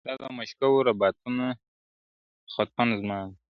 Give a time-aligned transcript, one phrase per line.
[0.05, 1.45] دا د مشکو رباتونه
[2.53, 3.33] خُتن زما دی-